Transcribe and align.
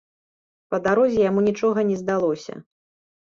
Па 0.69 0.77
дарозе 0.85 1.19
яму 1.29 1.43
нічога 1.49 1.79
не 1.89 1.99
здалося. 2.01 2.53